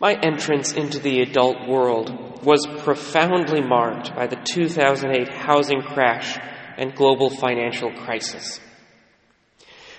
My 0.00 0.14
entrance 0.14 0.72
into 0.72 0.98
the 0.98 1.20
adult 1.20 1.68
world 1.68 2.44
was 2.44 2.66
profoundly 2.82 3.60
marked 3.60 4.14
by 4.14 4.26
the 4.26 4.36
2008 4.36 5.28
housing 5.28 5.82
crash 5.82 6.36
and 6.76 6.94
global 6.94 7.30
financial 7.30 7.92
crisis. 7.92 8.60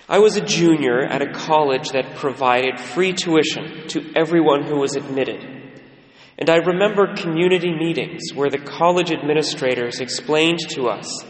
I 0.08 0.18
was 0.18 0.36
a 0.36 0.44
junior 0.44 1.00
at 1.04 1.22
a 1.22 1.32
college 1.32 1.90
that 1.90 2.16
provided 2.16 2.78
free 2.78 3.12
tuition 3.12 3.88
to 3.88 4.12
everyone 4.14 4.64
who 4.64 4.78
was 4.78 4.94
admitted. 4.94 5.42
And 6.38 6.50
I 6.50 6.56
remember 6.56 7.16
community 7.16 7.74
meetings 7.74 8.32
where 8.34 8.50
the 8.50 8.58
college 8.58 9.10
administrators 9.10 10.00
explained 10.00 10.60
to 10.70 10.88
us 10.88 11.24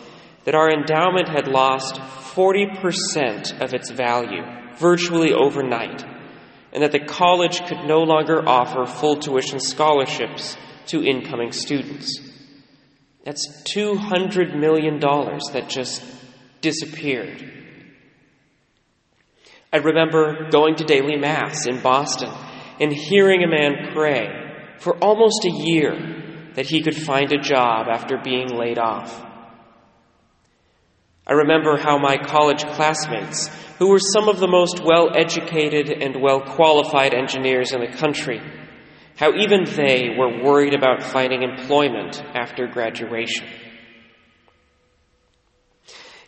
that 0.44 0.56
our 0.56 0.70
endowment 0.70 1.28
had 1.28 1.48
lost 1.48 1.94
40% 1.94 3.62
of 3.62 3.72
its 3.72 3.90
value 3.90 4.42
virtually 4.76 5.32
overnight, 5.32 6.04
and 6.76 6.82
that 6.82 6.92
the 6.92 7.00
college 7.00 7.64
could 7.66 7.86
no 7.86 8.02
longer 8.02 8.46
offer 8.46 8.84
full 8.84 9.16
tuition 9.16 9.58
scholarships 9.58 10.58
to 10.88 11.02
incoming 11.02 11.50
students. 11.50 12.20
That's 13.24 13.62
$200 13.74 14.54
million 14.54 15.00
that 15.00 15.70
just 15.70 16.04
disappeared. 16.60 17.50
I 19.72 19.78
remember 19.78 20.50
going 20.50 20.74
to 20.76 20.84
daily 20.84 21.16
Mass 21.16 21.66
in 21.66 21.80
Boston 21.80 22.30
and 22.78 22.92
hearing 22.92 23.42
a 23.42 23.48
man 23.48 23.94
pray 23.94 24.28
for 24.78 24.98
almost 24.98 25.46
a 25.46 25.50
year 25.50 26.50
that 26.56 26.66
he 26.66 26.82
could 26.82 26.94
find 26.94 27.32
a 27.32 27.40
job 27.40 27.86
after 27.90 28.18
being 28.22 28.48
laid 28.48 28.78
off. 28.78 29.25
I 31.26 31.32
remember 31.32 31.76
how 31.76 31.98
my 31.98 32.18
college 32.18 32.64
classmates, 32.64 33.48
who 33.78 33.88
were 33.88 33.98
some 33.98 34.28
of 34.28 34.38
the 34.38 34.46
most 34.46 34.80
well 34.84 35.10
educated 35.14 35.90
and 35.90 36.22
well 36.22 36.40
qualified 36.40 37.14
engineers 37.14 37.72
in 37.72 37.80
the 37.80 37.96
country, 37.96 38.40
how 39.16 39.34
even 39.34 39.64
they 39.64 40.14
were 40.16 40.42
worried 40.44 40.74
about 40.74 41.02
finding 41.02 41.42
employment 41.42 42.22
after 42.34 42.68
graduation. 42.68 43.46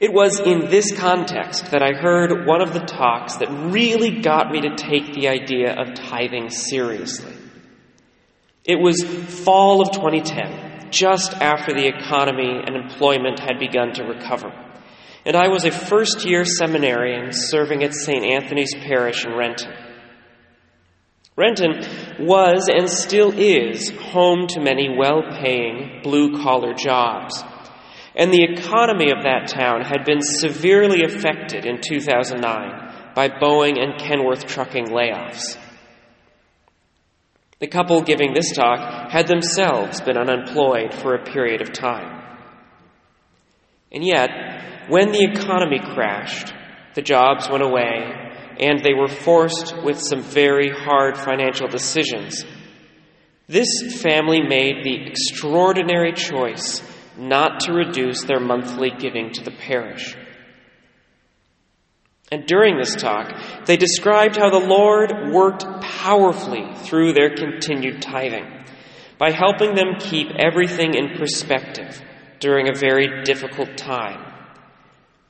It 0.00 0.12
was 0.12 0.40
in 0.40 0.70
this 0.70 0.96
context 0.96 1.72
that 1.72 1.82
I 1.82 1.92
heard 1.92 2.46
one 2.46 2.62
of 2.62 2.72
the 2.72 2.80
talks 2.80 3.36
that 3.36 3.50
really 3.50 4.20
got 4.20 4.50
me 4.50 4.60
to 4.62 4.76
take 4.76 5.12
the 5.12 5.28
idea 5.28 5.74
of 5.74 5.94
tithing 5.94 6.50
seriously. 6.50 7.34
It 8.64 8.80
was 8.80 9.02
fall 9.02 9.80
of 9.80 9.92
2010, 9.92 10.90
just 10.90 11.34
after 11.34 11.72
the 11.72 11.86
economy 11.86 12.62
and 12.64 12.76
employment 12.76 13.40
had 13.40 13.58
begun 13.58 13.92
to 13.94 14.04
recover. 14.04 14.52
And 15.28 15.36
I 15.36 15.46
was 15.46 15.64
a 15.64 15.70
first 15.70 16.24
year 16.24 16.44
seminarian 16.44 17.30
serving 17.30 17.84
at 17.84 17.94
St. 17.94 18.24
Anthony's 18.24 18.74
Parish 18.74 19.24
in 19.24 19.34
Renton. 19.34 19.72
Renton 21.36 22.26
was 22.26 22.68
and 22.68 22.88
still 22.90 23.32
is 23.38 23.90
home 23.90 24.48
to 24.48 24.60
many 24.60 24.88
well 24.98 25.22
paying 25.40 26.00
blue 26.02 26.42
collar 26.42 26.74
jobs 26.74 27.44
and 28.18 28.32
the 28.32 28.42
economy 28.42 29.12
of 29.12 29.22
that 29.22 29.46
town 29.46 29.80
had 29.82 30.04
been 30.04 30.20
severely 30.20 31.04
affected 31.04 31.64
in 31.64 31.80
2009 31.80 33.12
by 33.14 33.28
Boeing 33.28 33.80
and 33.80 33.94
Kenworth 34.00 34.44
trucking 34.44 34.86
layoffs. 34.86 35.56
The 37.60 37.68
couple 37.68 38.02
giving 38.02 38.34
this 38.34 38.52
talk 38.52 39.12
had 39.12 39.28
themselves 39.28 40.00
been 40.00 40.18
unemployed 40.18 40.92
for 40.92 41.14
a 41.14 41.24
period 41.24 41.62
of 41.62 41.72
time. 41.72 42.17
And 43.90 44.04
yet, 44.04 44.30
when 44.88 45.12
the 45.12 45.24
economy 45.24 45.78
crashed, 45.78 46.52
the 46.94 47.02
jobs 47.02 47.48
went 47.48 47.62
away, 47.62 48.12
and 48.60 48.82
they 48.82 48.94
were 48.94 49.08
forced 49.08 49.74
with 49.82 50.00
some 50.00 50.22
very 50.22 50.70
hard 50.70 51.16
financial 51.16 51.68
decisions. 51.68 52.44
This 53.46 54.02
family 54.02 54.42
made 54.42 54.84
the 54.84 55.06
extraordinary 55.06 56.12
choice 56.12 56.82
not 57.16 57.60
to 57.60 57.72
reduce 57.72 58.24
their 58.24 58.40
monthly 58.40 58.90
giving 58.90 59.32
to 59.32 59.42
the 59.42 59.52
parish. 59.52 60.16
And 62.30 62.46
during 62.46 62.76
this 62.76 62.94
talk, 62.94 63.64
they 63.64 63.76
described 63.76 64.36
how 64.36 64.50
the 64.50 64.66
Lord 64.66 65.32
worked 65.32 65.64
powerfully 65.80 66.74
through 66.74 67.14
their 67.14 67.34
continued 67.34 68.02
tithing 68.02 68.46
by 69.16 69.30
helping 69.30 69.74
them 69.74 69.96
keep 69.98 70.28
everything 70.38 70.94
in 70.94 71.16
perspective 71.16 72.02
during 72.40 72.68
a 72.68 72.78
very 72.78 73.22
difficult 73.24 73.76
time. 73.76 74.28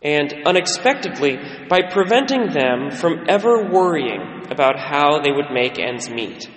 And 0.03 0.47
unexpectedly, 0.47 1.39
by 1.69 1.83
preventing 1.91 2.53
them 2.53 2.91
from 2.93 3.25
ever 3.29 3.69
worrying 3.69 4.47
about 4.51 4.79
how 4.79 5.21
they 5.21 5.33
would 5.33 5.51
make 5.53 5.79
ends 5.79 6.09
meet. 6.09 6.49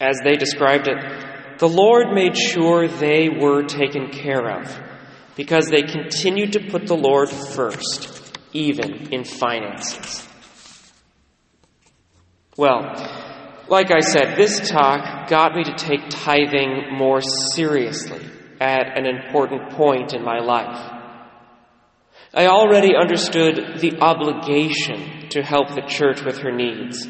As 0.00 0.18
they 0.22 0.36
described 0.36 0.86
it, 0.88 1.58
the 1.58 1.68
Lord 1.68 2.12
made 2.14 2.36
sure 2.36 2.86
they 2.86 3.28
were 3.28 3.64
taken 3.64 4.10
care 4.10 4.60
of 4.60 4.80
because 5.34 5.68
they 5.68 5.82
continued 5.82 6.52
to 6.52 6.70
put 6.70 6.86
the 6.86 6.96
Lord 6.96 7.28
first, 7.28 8.38
even 8.52 9.12
in 9.12 9.24
finances. 9.24 10.26
Well, 12.56 12.94
like 13.68 13.90
I 13.90 14.00
said, 14.00 14.36
this 14.36 14.68
talk 14.68 15.28
got 15.28 15.54
me 15.54 15.64
to 15.64 15.74
take 15.74 16.00
tithing 16.10 16.96
more 16.96 17.20
seriously 17.20 18.24
at 18.60 18.96
an 18.96 19.06
important 19.06 19.70
point 19.70 20.12
in 20.12 20.22
my 20.22 20.38
life. 20.38 20.92
I 22.32 22.46
already 22.46 22.94
understood 22.94 23.80
the 23.80 23.98
obligation 24.00 25.30
to 25.30 25.42
help 25.42 25.74
the 25.74 25.82
church 25.88 26.22
with 26.22 26.38
her 26.38 26.52
needs 26.52 27.08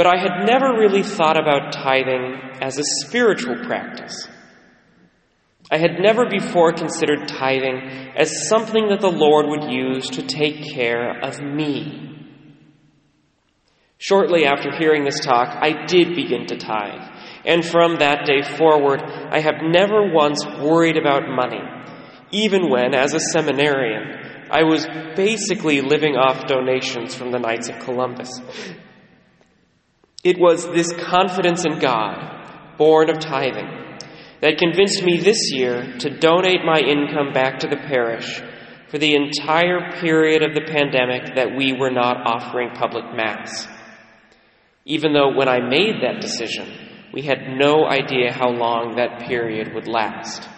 but 0.00 0.06
I 0.06 0.16
had 0.16 0.46
never 0.46 0.78
really 0.78 1.02
thought 1.02 1.38
about 1.38 1.72
tithing 1.72 2.40
as 2.62 2.78
a 2.78 3.04
spiritual 3.04 3.56
practice. 3.66 4.26
I 5.70 5.76
had 5.76 6.00
never 6.00 6.24
before 6.24 6.72
considered 6.72 7.28
tithing 7.28 8.14
as 8.16 8.48
something 8.48 8.88
that 8.88 9.02
the 9.02 9.10
Lord 9.10 9.46
would 9.46 9.70
use 9.70 10.08
to 10.08 10.22
take 10.22 10.72
care 10.72 11.20
of 11.22 11.42
me. 11.42 12.16
Shortly 13.98 14.46
after 14.46 14.74
hearing 14.74 15.04
this 15.04 15.20
talk, 15.20 15.54
I 15.60 15.84
did 15.84 16.16
begin 16.16 16.46
to 16.46 16.56
tithe, 16.56 17.19
and 17.44 17.64
from 17.64 17.96
that 17.96 18.26
day 18.26 18.42
forward, 18.42 19.02
I 19.02 19.40
have 19.40 19.62
never 19.62 20.12
once 20.12 20.44
worried 20.44 20.96
about 20.96 21.28
money, 21.28 21.62
even 22.30 22.70
when, 22.70 22.94
as 22.94 23.14
a 23.14 23.20
seminarian, 23.20 24.48
I 24.50 24.64
was 24.64 24.86
basically 25.16 25.80
living 25.80 26.16
off 26.16 26.46
donations 26.46 27.14
from 27.14 27.30
the 27.30 27.38
Knights 27.38 27.68
of 27.68 27.78
Columbus. 27.78 28.40
It 30.22 30.38
was 30.38 30.66
this 30.66 30.92
confidence 30.92 31.64
in 31.64 31.78
God, 31.78 32.76
born 32.76 33.08
of 33.10 33.20
tithing, 33.20 33.98
that 34.42 34.58
convinced 34.58 35.02
me 35.02 35.18
this 35.18 35.52
year 35.52 35.96
to 36.00 36.18
donate 36.18 36.64
my 36.64 36.78
income 36.78 37.32
back 37.32 37.60
to 37.60 37.68
the 37.68 37.76
parish 37.76 38.42
for 38.90 38.98
the 38.98 39.14
entire 39.14 39.92
period 40.00 40.42
of 40.42 40.54
the 40.54 40.66
pandemic 40.66 41.36
that 41.36 41.56
we 41.56 41.72
were 41.72 41.90
not 41.90 42.16
offering 42.26 42.70
public 42.74 43.04
Mass. 43.14 43.68
Even 44.84 45.12
though 45.12 45.32
when 45.32 45.48
I 45.48 45.60
made 45.60 46.02
that 46.02 46.20
decision, 46.20 46.89
we 47.12 47.22
had 47.22 47.56
no 47.58 47.84
idea 47.86 48.32
how 48.32 48.50
long 48.50 48.96
that 48.96 49.26
period 49.26 49.74
would 49.74 49.88
last. 49.88 50.48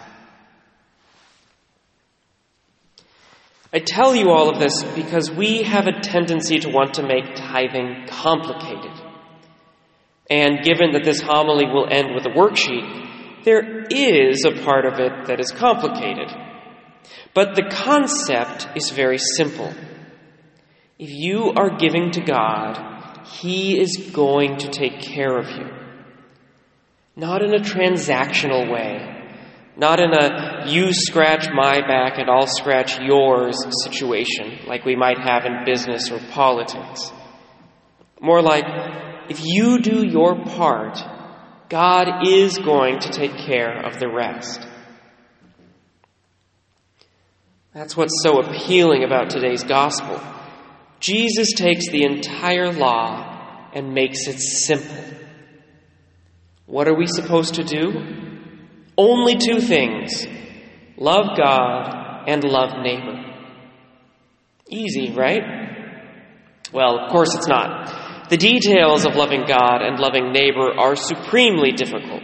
I 3.75 3.79
tell 3.79 4.15
you 4.15 4.29
all 4.29 4.49
of 4.49 4.59
this 4.59 4.83
because 4.95 5.31
we 5.31 5.63
have 5.63 5.87
a 5.87 5.99
tendency 5.99 6.59
to 6.59 6.69
want 6.69 6.95
to 6.95 7.07
make 7.07 7.33
tithing 7.35 8.05
complicated. 8.07 8.91
And 10.29 10.63
given 10.63 10.91
that 10.93 11.03
this 11.03 11.21
homily 11.21 11.65
will 11.65 11.87
end 11.91 12.13
with 12.13 12.25
a 12.25 12.29
worksheet, 12.29 13.43
there 13.43 13.83
is 13.89 14.45
a 14.45 14.63
part 14.63 14.85
of 14.85 14.99
it 14.99 15.25
that 15.25 15.39
is 15.39 15.51
complicated. 15.51 16.29
But 17.33 17.55
the 17.55 17.67
concept 17.69 18.67
is 18.75 18.91
very 18.91 19.17
simple. 19.17 19.73
If 20.99 21.09
you 21.09 21.51
are 21.55 21.75
giving 21.75 22.11
to 22.11 22.21
God, 22.21 23.25
He 23.25 23.79
is 23.81 24.11
going 24.13 24.57
to 24.57 24.69
take 24.69 25.01
care 25.01 25.35
of 25.35 25.49
you. 25.49 25.82
Not 27.15 27.43
in 27.43 27.53
a 27.53 27.59
transactional 27.59 28.71
way, 28.71 29.13
not 29.75 29.99
in 29.99 30.13
a 30.13 30.65
you 30.67 30.93
scratch 30.93 31.47
my 31.53 31.81
back 31.81 32.17
and 32.17 32.29
I'll 32.29 32.47
scratch 32.47 32.99
yours 32.99 33.57
situation 33.83 34.65
like 34.67 34.85
we 34.85 34.95
might 34.95 35.19
have 35.19 35.45
in 35.45 35.65
business 35.65 36.11
or 36.11 36.19
politics. 36.31 37.11
More 38.21 38.41
like 38.41 38.65
if 39.29 39.39
you 39.43 39.79
do 39.79 40.05
your 40.05 40.43
part, 40.45 40.99
God 41.69 42.27
is 42.27 42.57
going 42.57 42.99
to 42.99 43.09
take 43.09 43.35
care 43.35 43.85
of 43.85 43.99
the 43.99 44.09
rest. 44.09 44.67
That's 47.73 47.97
what's 47.97 48.21
so 48.21 48.39
appealing 48.39 49.03
about 49.03 49.31
today's 49.31 49.63
gospel. 49.63 50.21
Jesus 50.99 51.53
takes 51.53 51.89
the 51.89 52.03
entire 52.03 52.71
law 52.71 53.69
and 53.73 53.93
makes 53.93 54.27
it 54.27 54.39
simple. 54.39 55.22
What 56.73 56.87
are 56.87 56.95
we 56.95 57.05
supposed 57.05 57.53
to 57.55 57.63
do? 57.63 57.91
Only 58.97 59.35
two 59.35 59.59
things 59.59 60.25
love 60.97 61.37
God 61.37 62.23
and 62.27 62.43
love 62.43 62.71
neighbor. 62.81 63.13
Easy, 64.67 65.11
right? 65.11 65.43
Well, 66.73 66.97
of 66.97 67.11
course 67.11 67.35
it's 67.35 67.47
not. 67.47 68.29
the 68.31 68.37
details 68.37 69.05
of 69.05 69.15
loving 69.15 69.43
God 69.47 69.83
and 69.83 69.99
loving 69.99 70.31
neighbor 70.31 70.71
are 70.75 70.95
supremely 70.95 71.73
difficult. 71.73 72.23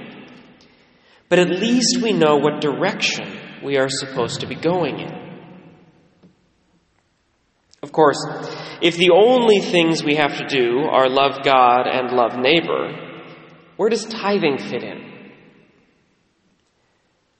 But 1.30 1.38
at 1.38 1.50
least 1.50 2.02
we 2.02 2.12
know 2.12 2.38
what 2.38 2.60
direction 2.60 3.62
we 3.64 3.78
are 3.78 3.88
supposed 3.88 4.40
to 4.40 4.48
be 4.48 4.56
going 4.56 5.00
in. 5.00 5.14
Of 7.84 7.92
course, 7.92 8.18
if 8.82 8.98
the 8.98 9.12
only 9.14 9.60
things 9.60 10.04
we 10.04 10.16
have 10.16 10.40
to 10.40 10.48
do 10.48 10.80
are 10.90 11.08
love 11.08 11.44
God 11.44 11.86
and 11.86 12.10
love 12.18 12.36
neighbor, 12.36 13.09
where 13.80 13.88
does 13.88 14.04
tithing 14.04 14.58
fit 14.58 14.84
in? 14.84 15.32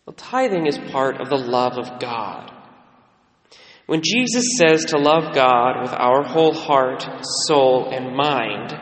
Well, 0.06 0.14
tithing 0.16 0.68
is 0.68 0.78
part 0.78 1.20
of 1.20 1.28
the 1.28 1.36
love 1.36 1.78
of 1.78 2.00
God. 2.00 2.50
When 3.88 4.02
Jesus 4.02 4.46
says 4.58 4.86
to 4.86 4.98
love 4.98 5.36
God 5.36 5.82
with 5.82 5.92
our 5.92 6.24
whole 6.24 6.54
heart, 6.54 7.06
soul, 7.46 7.90
and 7.92 8.16
mind, 8.16 8.74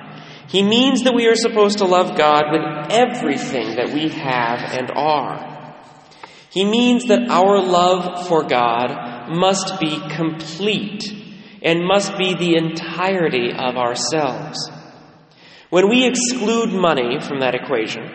he 0.50 0.62
means 0.62 1.02
that 1.02 1.16
we 1.16 1.26
are 1.26 1.36
supposed 1.36 1.80
to 1.80 1.86
love 1.86 2.16
God 2.16 2.44
with 2.52 2.92
everything 2.92 3.78
that 3.78 3.92
we 3.92 4.10
have 4.10 4.60
and 4.78 4.92
are. 4.92 5.74
He 6.52 6.64
means 6.64 7.06
that 7.06 7.28
our 7.28 7.60
love 7.60 8.28
for 8.28 8.44
God 8.44 9.32
must 9.32 9.80
be 9.80 10.00
complete 10.12 11.12
and 11.64 11.88
must 11.88 12.20
be 12.20 12.36
the 12.36 12.56
entirety 12.56 13.50
of 13.52 13.78
ourselves. 13.78 14.70
When 15.70 15.90
we 15.90 16.08
exclude 16.08 16.72
money 16.72 17.20
from 17.20 17.42
that 17.42 17.56
equation, 17.56 18.10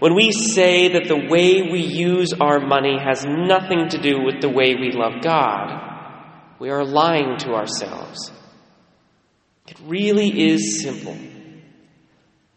when 0.00 0.14
we 0.14 0.32
say 0.32 0.88
that 0.94 1.06
the 1.06 1.28
way 1.28 1.62
we 1.62 1.80
use 1.80 2.32
our 2.32 2.58
money 2.58 2.98
has 2.98 3.24
nothing 3.24 3.88
to 3.90 3.98
do 3.98 4.22
with 4.22 4.40
the 4.40 4.48
way 4.48 4.74
we 4.74 4.90
love 4.92 5.22
God, 5.22 5.86
we 6.58 6.70
are 6.70 6.84
lying 6.84 7.36
to 7.38 7.54
ourselves. 7.54 8.32
It 9.68 9.78
really 9.84 10.52
is 10.52 10.82
simple. 10.82 11.16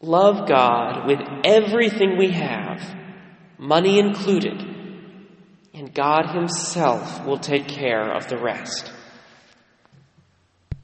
Love 0.02 0.48
God 0.48 1.08
with 1.08 1.20
everything 1.44 2.18
we 2.18 2.32
have, 2.32 2.82
money 3.58 4.00
included, 4.00 4.62
and 5.74 5.94
God 5.94 6.32
Himself 6.34 7.26
will 7.26 7.40
take 7.40 7.68
care 7.68 8.12
of 8.16 8.28
the 8.30 8.38
rest. 8.38 8.92